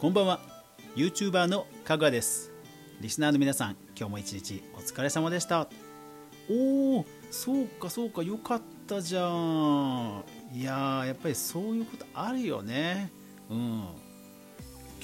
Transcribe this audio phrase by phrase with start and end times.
[0.00, 0.40] こんばんは。
[0.96, 2.50] YouTuber のかぐわです。
[3.02, 5.68] リスナーの皆さん今日も一日お疲れ様でした。
[6.48, 10.24] おおそうかそうかよかったじゃん。
[10.54, 13.12] いやーやっぱりそういうことあるよね。
[13.50, 13.84] うん。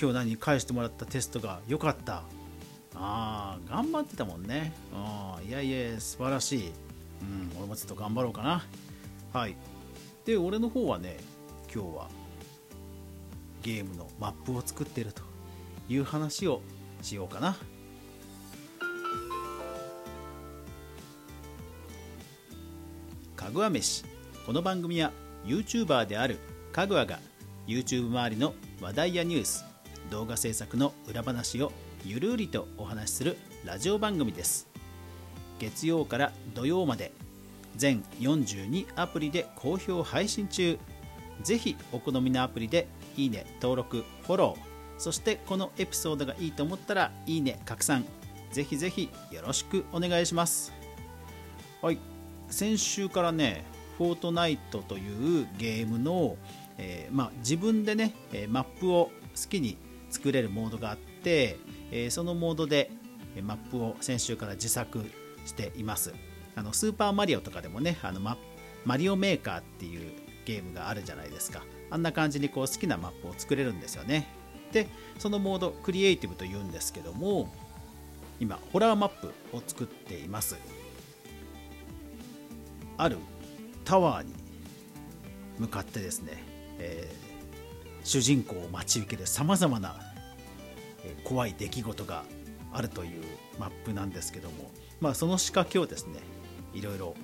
[0.01, 2.23] 今日何返してもらったテストが良かった。
[2.95, 4.73] ああ頑張ってたもんね。
[4.95, 6.73] あいやいや素晴らしい。
[7.21, 8.65] うん俺もちょっと頑張ろうかな。
[9.35, 9.57] はい。
[10.25, 11.19] で俺の方はね
[11.71, 12.09] 今日は
[13.67, 15.23] ゲームのマップを作っていると
[15.89, 16.63] いう話を
[17.03, 17.57] しようかな。
[23.35, 24.05] かぐわ飯。
[24.47, 25.11] この番組は
[25.45, 26.39] YouTuber である
[26.71, 27.19] かぐわが
[27.67, 29.65] YouTube 周りの話題やニュース
[30.11, 31.73] 動画制作の裏話を
[32.05, 34.69] ゆるりとお話しするラジオ番組です。
[35.59, 37.11] 月曜から土曜まで
[37.75, 40.79] 全42アプリで好評配信中。
[41.43, 48.05] ぜひお好みのアプリでいいね登録フォローそしてこのエピソードがいいと思ったらいいね拡散。
[48.51, 50.73] ぜひぜひよろしくお願いします。
[51.83, 51.99] はい。
[52.49, 53.65] 先週からね
[53.99, 56.37] フォートナイトというゲームの、
[56.79, 58.15] えー、まあ、自分でね
[58.49, 59.11] マップを好
[59.49, 59.77] きに
[60.11, 61.59] 作れるモードがあって、
[61.91, 62.91] えー、そのモードで
[63.43, 65.05] マップを先週から自作
[65.45, 66.15] しています。
[66.55, 68.39] あのスーパーマリオとかでもねあのマ
[68.87, 70.13] マリオメーカーっていう
[70.47, 71.63] ゲームがあるじゃないですか。
[71.91, 74.27] あんな感じにこう好きなマップを作れるんですよね。
[74.73, 77.49] でそのモードクリエイティブというんですけども
[78.41, 80.57] 今ホラーマップを作っています。
[82.99, 83.19] ある
[83.85, 84.33] タワーに
[85.59, 86.43] 向かってですね、
[86.79, 89.97] えー、主人公を待ち受けるさまざまな、
[91.25, 92.25] 怖い出来事が
[92.73, 93.23] あるという
[93.59, 94.71] マップなんですけども、
[95.01, 96.21] まあ、その仕掛けをですね
[96.75, 97.15] いろいろ、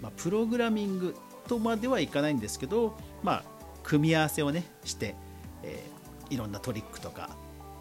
[0.00, 1.14] まあ、プログラミング
[1.48, 3.44] とまではいかないんですけど、まあ、
[3.82, 5.14] 組み合わせをねして、
[5.62, 7.36] えー、いろんなトリックとか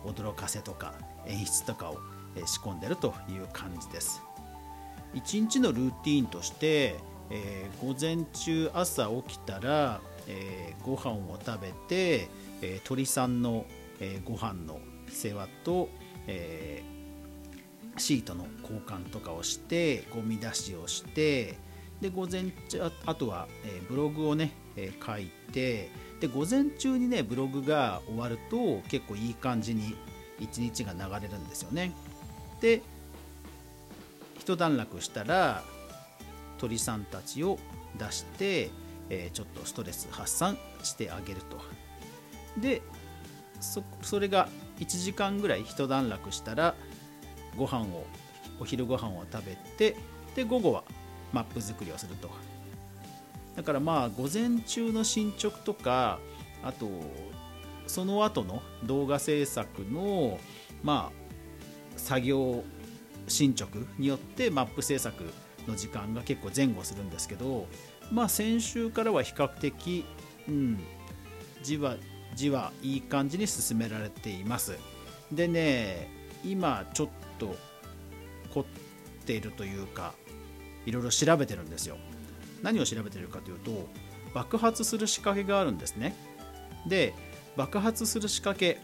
[0.05, 0.93] 驚かせとか
[1.25, 1.97] 演出とかを
[2.45, 4.21] 仕込んでるという感じです。
[5.13, 6.95] 1日のルーティンとして、
[7.29, 12.27] えー、午前中朝起きたら、えー、ご飯を食べて、
[12.61, 13.65] えー、鳥さんの、
[13.99, 15.89] えー、ご飯の世話と、
[16.27, 21.57] えー、シートの交換とかをしてゴミ出しをして
[22.05, 25.89] で午前中あとは、え、ブログをね、え、書いて
[26.19, 29.95] で午前中にねブログが終わると結構いい感じに
[30.39, 31.91] 一日が流れるんですよね。
[32.61, 32.83] で
[34.39, 35.63] 一段落したら
[36.59, 37.57] 鳥さんたちを
[37.97, 38.69] 出して、
[39.09, 41.59] え、ちょっとストレス発散してあげると。
[42.61, 42.83] で
[43.61, 46.75] そそれが1時間ぐらい一段落したら
[47.57, 48.05] ご飯を
[48.59, 49.97] お昼ご飯を食べて
[50.35, 50.83] で午後は
[51.35, 52.29] マップ作りをすると。
[53.57, 56.19] だからまあ午前中の進捗とか
[56.63, 56.89] あと
[57.87, 60.39] その後の動画制作の
[60.81, 62.63] まあ作業
[63.27, 65.23] 進捗によってマップ制作
[65.67, 67.67] の時間が結構前後するんですけど
[68.11, 70.05] まあ先週からは比較的
[70.47, 70.79] うん
[71.63, 71.95] じわ
[72.33, 74.77] じわいい感じに進められています。
[75.31, 76.09] でね
[76.45, 77.07] 今ちょっ
[77.39, 77.55] と
[78.53, 78.65] 凝っ
[79.25, 80.13] ているというか
[80.85, 81.97] いろいろ調べてるんですよ。
[82.61, 83.87] 何を調べてるかというと
[84.33, 86.15] 爆発する仕掛けがあるんですね。
[86.87, 87.13] で
[87.55, 88.79] 爆発する仕掛け、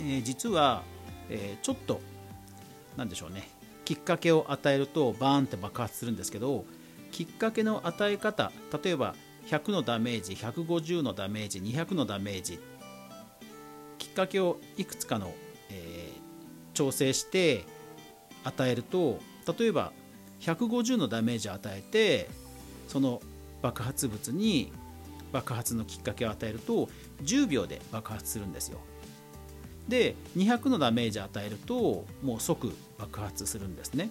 [0.00, 0.82] えー、実は、
[1.28, 2.00] えー、ちょっと
[2.96, 3.48] 何でしょうね。
[3.84, 6.64] きっかけを与えるとバーンって爆発するんですけど
[7.12, 8.50] きっかけの与え方
[8.82, 9.14] 例えば
[9.46, 12.58] 100のダメージ150のダメージ200のダメージ
[13.98, 15.32] きっかけをいくつかの、
[15.70, 17.64] えー、調整して
[18.42, 19.20] 与えると
[19.58, 19.92] 例えば
[20.44, 22.28] 150のダメージを与えて
[22.88, 23.22] その
[23.62, 24.70] 爆発物に
[25.32, 26.88] 爆発のきっかけを与えると
[27.22, 28.78] 10秒で爆発するんですよ。
[29.88, 34.10] で200のダメージを与えるともう即爆発するんですね。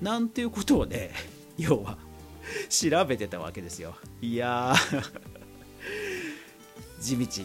[0.00, 1.12] なんていうことをね
[1.58, 1.98] 要は
[2.68, 3.96] 調べてたわけですよ。
[4.22, 4.74] いや
[7.00, 7.26] 地道。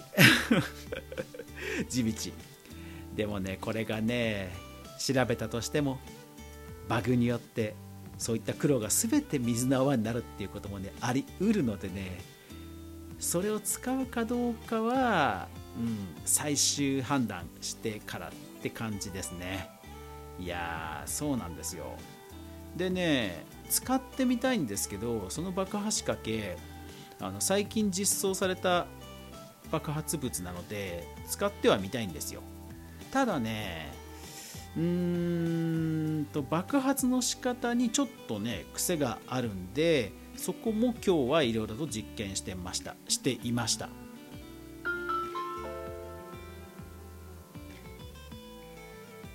[1.89, 2.31] 地道。
[3.15, 4.55] でもねこれがね
[4.99, 5.99] 調べたとしても
[6.89, 7.75] バグによって
[8.17, 12.19] そういった苦労が全て水の泡になるっていうこともねありうるのでね
[13.17, 15.47] それを使うかどうかは、
[15.77, 18.31] うん、最終判断してからっ
[18.61, 19.69] て感じですね。
[20.39, 21.85] いやーそうなんですよ。
[22.75, 26.57] でね使ってみたいんですけどその爆破仕掛け
[27.19, 28.87] あの最近実装された
[29.71, 32.41] 爆発物なので使ってはみたいんですよ。
[33.11, 33.91] ただね
[34.79, 42.95] うーんと爆発の仕方にちょっとね癖があるんでそこも今日はいろいろと実験してました。
[43.09, 43.89] していました。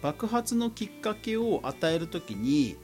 [0.00, 2.76] 爆発のきっかけを与える時に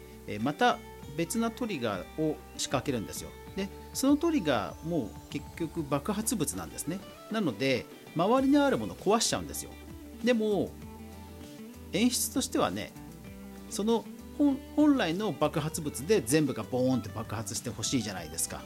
[0.43, 0.79] また
[1.17, 3.31] 別なトリガーを仕掛けるんですよ。
[3.57, 7.01] でそのトリガーも結局爆発物なんですね。
[7.31, 9.71] なので周りにあるものを壊しちゃうんですよ。
[10.23, 10.71] でも
[11.93, 12.93] 演出としてはね
[13.69, 14.05] その
[14.77, 18.63] 本来の爆発物で全部がボーンって爆発してほしいじゃないですか。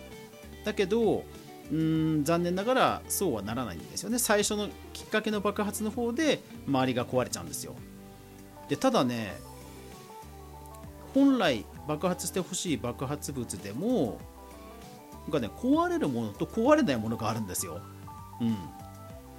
[0.65, 1.25] だけど
[1.73, 4.19] うん残念ながらそうはならないんですよね。
[4.19, 7.75] 最初のきっかけの爆発の方で周りが壊れちゃうんですよ。
[8.69, 9.35] でただね
[11.13, 14.19] 本来爆発してほしい爆発物でも
[15.23, 17.81] なんかね壊れるものと壊れないものがあるんですよ。
[18.41, 18.57] うん。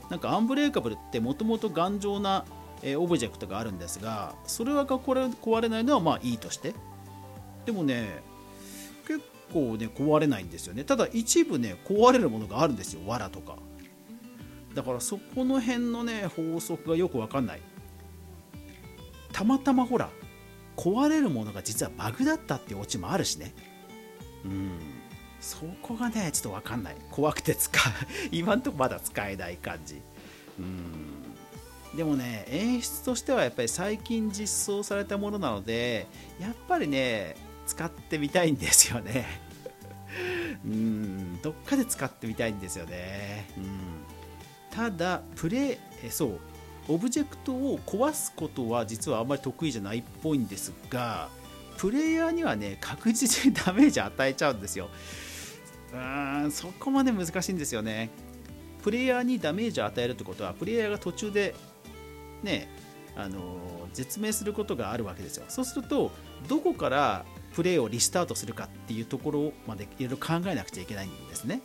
[0.10, 2.46] なんかアンブレーカブルってもともと頑丈な
[2.88, 6.74] えオブジェクトがあるんですがそれはこれ壊れないのはまあいいとして。
[7.66, 8.22] でもね
[9.08, 9.22] 結
[9.52, 10.84] 構ね壊れないんですよね。
[10.84, 13.02] ただ一部ね壊れるものがあるんですよ。
[13.08, 13.58] 藁とか。
[14.76, 17.62] だからそこの辺のね法則がよく分かんない。
[19.34, 20.10] たまたまほら
[20.78, 23.56] 壊れるものが実はバグだったっていうオチもあるしね。
[24.46, 24.72] うん。
[25.42, 26.96] そこがねちょっと分かんない。
[27.10, 27.94] 怖くて使う。
[28.32, 30.02] 今んとこまだ使えない感じ。
[30.60, 31.25] うん。
[31.96, 36.08] でもね演出としてはやっぱり最近実装されたものなので
[36.40, 39.26] やっぱりね使ってみたいんですよね。
[40.66, 43.50] うんどっかで使ってみたいんですよね。
[43.58, 43.80] うん。
[44.70, 46.40] ただプレイそう
[46.88, 51.30] オブジェクトを壊すことは実はあんまり得意じゃないっぽいんですが
[51.78, 54.90] プレイヤーにはね確実にダメージ与えちゃうんですよ。
[55.94, 58.10] うーんそこまで難しいんですよね。
[58.84, 61.56] プレイヤーにダメージを与えるってことはプレイヤーが途中で
[62.44, 62.68] ね
[63.16, 63.40] あの
[63.94, 65.46] 絶命することがあるわけですよ。
[65.48, 66.12] そうすると
[66.48, 71.62] どこからプレーをリスタートするかっていうところまでいろいろ考えなくちゃいけないんですね。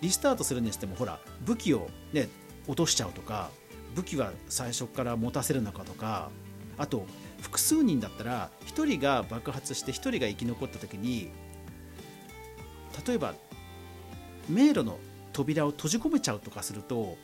[0.00, 2.28] リスタートするにしてもほら武器をね
[2.66, 3.50] 落としちゃうとか
[3.94, 6.30] 武器は最初から持たせるのかとか
[6.78, 7.06] あと
[7.40, 11.30] 複数人だったら1人が爆発して1人が生き残った時に
[13.06, 13.34] 例えば
[14.48, 14.98] 迷路の
[15.32, 17.16] 扉を閉じ込めちゃうとかすると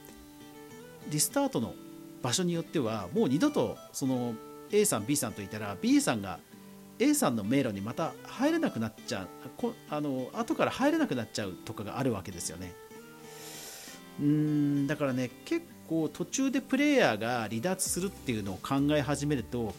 [1.11, 1.75] リスタートの
[2.23, 4.35] 場所によってはもう二度とその
[4.71, 6.39] A さん B さんといたら B さんが
[6.99, 12.73] A さんの迷路にまた入れなくなっちゃうこあの後から入れなくなっちゃうとかがあるわけですよね。
[14.21, 19.75] うんだからね結構途中でプレイヤーが離脱するっていうのを考え始めると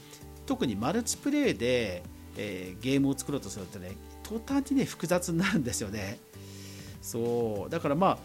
[0.45, 2.03] 特にマルチプレイで、
[2.37, 3.91] えー、ゲームを作ろうとするとね
[4.23, 6.19] 途端にね複雑になるんですよね。
[7.01, 8.17] そうだからまあ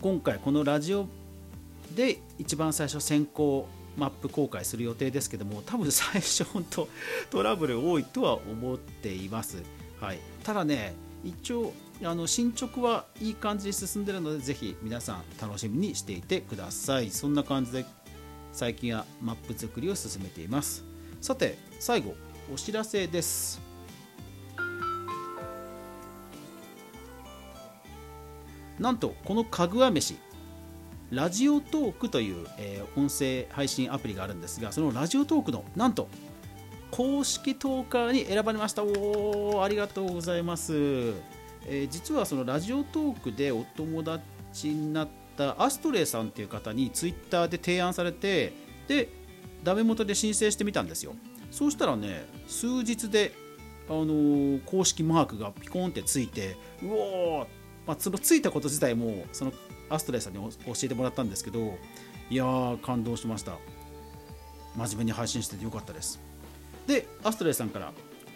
[0.00, 1.06] 今回このラジオ
[1.94, 6.88] で一番最初先行マップ公開する予定ですけども多分最初本当
[7.30, 9.62] トラブル多いとは思っています、
[10.00, 10.94] はい、ただね
[11.24, 11.72] 一応
[12.04, 17.10] あの進捗はいい感じに進んでるのでぜひ皆さん楽しみにしていてください。
[17.10, 17.84] そんな感じで
[18.52, 20.84] 最近はマップ作りを進めています。
[21.20, 22.14] さて最後
[22.52, 23.60] お知らせです。
[28.78, 30.16] なんとこのかぐわ飯
[31.10, 36.08] ラジオトークという、えー、音声配信アプリがあるんですがそのラジオトークのなんと
[36.90, 38.82] 公式トーカーに選ばれました。
[38.82, 48.52] おーありがとうございます、えー、実はそのラジオトークでお友達になったアストレイさんという方にツイッターで提案されて
[48.86, 49.08] で
[49.62, 51.14] ダメ元で申請してみたんですよ。
[51.50, 53.32] そうしたらね数日で
[53.88, 57.46] あのー、公式マークがピコンってついてうおー、
[57.86, 59.52] まあ、そのついたこと自体もその
[59.90, 61.78] アストレイさんに教えてもらったんですけど
[62.30, 63.52] いやー感動しました。
[64.76, 66.20] 真面目に配信しててよかったです。
[66.86, 67.92] でアストレイさんから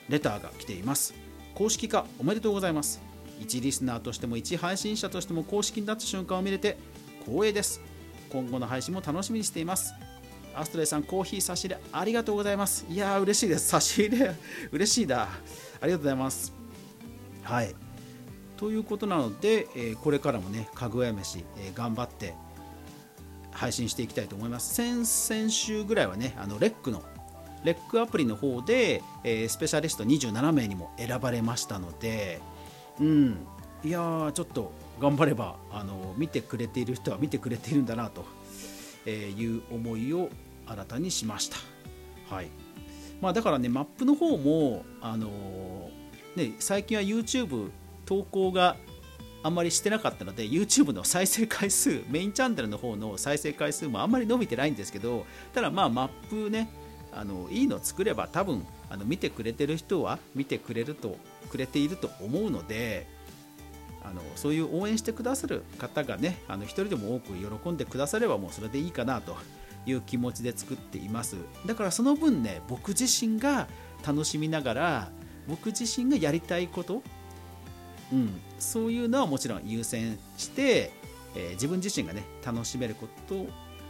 [0.09, 1.15] レターが来ています。
[1.55, 3.01] 公式化おめでとうございます。
[3.41, 6.77] 一リスナーとしても一配信者としても公式になった瞬間を見れて
[7.25, 7.81] 光栄です。
[8.31, 9.93] 今後の配信も楽しみにしています。
[10.55, 12.87] アストレイさんコーヒー差し入れありがとうございます。
[12.89, 13.69] いやー嬉しいです。
[13.69, 14.35] 差し入れ。
[14.71, 15.29] 嬉しいだ
[15.81, 16.53] ありがとうございます。
[17.43, 17.75] はい。
[18.63, 22.33] ということなので、えー、これからもねかぐや飯、えー、頑張って
[23.51, 24.77] 配信していきたいと思います。
[24.77, 27.03] 先々週ぐらいはねあのレックの
[27.65, 32.41] レックアプリの方で、えー、スペシャリスト27名にも選ばれましたので
[33.01, 33.47] うん。
[33.83, 38.25] いやちょっと頑張ればあの見てくれている人は見てくれているんだなと
[39.11, 40.31] いう思いを
[40.69, 41.57] 新たにしました。
[42.33, 42.47] はい。
[43.21, 45.91] まあ、だからねマップの方もあの
[46.37, 47.71] ね、最近は YouTube
[48.05, 48.77] 投稿が
[49.43, 56.71] あんまりしてなかったので YouTube の再生回数 メインチャンネルの方の再生回数もあんまり伸びてないんですけどただまあマップね
[57.13, 61.17] あのいいの作れば多分あの見てくれてる人は見てくれると
[61.51, 63.07] くれていると思うので
[64.05, 69.37] あのそういう応援してくださる方がねあの1人でも多く喜んでくださればもうそれでいいかなと
[69.87, 71.37] いう気持ちで作っています。
[71.67, 73.69] だからその分ね僕自身が
[74.07, 75.11] 楽しみながら
[75.49, 77.03] 僕自身がやりたいこと、
[78.13, 80.93] うん、そういうのはもちろん優先して、
[81.35, 83.35] えー、自分自身がね楽しめること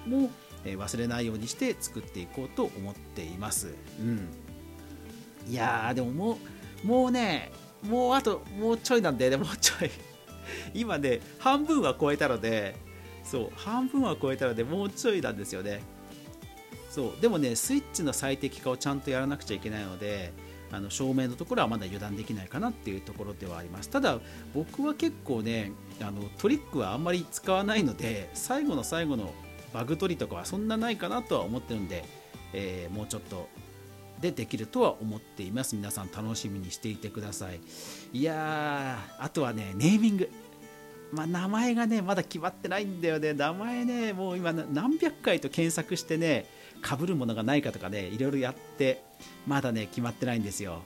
[0.08, 0.30] も、
[0.64, 4.28] えー、忘れないようにして作っていこうと思っています、うん、
[5.48, 6.38] いやーでもも
[6.84, 7.50] うもうね
[7.88, 9.90] もうあともうちょいなんでねもうちょい。
[10.74, 12.76] 今ね半分は超えたので
[13.24, 15.80] そう半分は超えたのでもうちょいなんですよね。
[16.90, 20.32] そうでもねスイッチの最適化をちゃんとやらなくちゃいけないので
[20.72, 23.90] あの照明のところはまだ油断できないかなっていうところではあります。
[23.90, 24.18] ただ
[24.54, 29.32] 僕は結構ねあのトリックはあんまり使わないので最後の最後の
[29.72, 32.04] バグ取りとかはそんなないかなとは思ってるんで、
[32.52, 33.48] えー、もうちょっと
[34.20, 35.76] でできるとは思っています。
[35.76, 37.60] 皆さん楽しみにしていてください。
[38.12, 40.30] いやーあとはねネーミング。
[41.12, 43.34] まあ、名前がねまだ決まってないんだよね。
[43.34, 46.46] 名前ねもう今何百回と検索してね
[46.80, 49.02] かぶるものがないかとかねいろいろやって
[49.46, 50.80] まだね決まってないんですよ。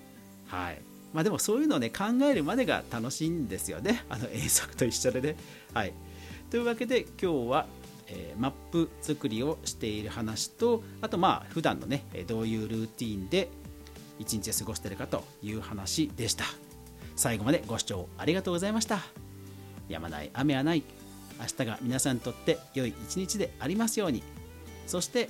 [0.48, 0.80] はい。
[1.12, 4.04] まあでもそういうのをね考えるまでが楽しいんですよね。
[4.08, 5.36] あの遠足と一緒でね。
[5.72, 5.92] はい。
[6.50, 7.66] というわけで今日は
[8.08, 13.48] えー、マップ作りをしている話とあとまあ普段のねどういうルーティンで
[14.18, 16.44] 一日過ごしてるかという話でした。
[17.16, 19.25] 最後までご視聴ありがとうございました。
[19.88, 20.82] やまない雨はない。
[21.38, 24.22] 明日が皆さんにとって良い一日でありますように。
[24.86, 25.28] そして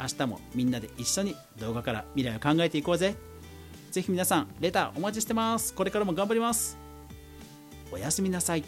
[0.00, 3.14] 明日もみんなで一緒に動画から未来を考えていこうぜ。
[3.90, 5.74] ぜひ皆さんレターお待ちしてます。
[5.74, 6.76] これからも頑張ります。
[7.92, 8.64] おやすみなさい。